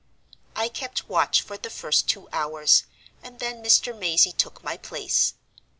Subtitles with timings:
[0.55, 2.85] I kept watch for the first two hours,
[3.21, 3.93] and then Mr.
[3.95, 5.35] Mazey took my place.